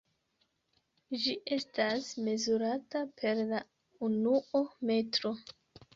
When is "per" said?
3.21-3.43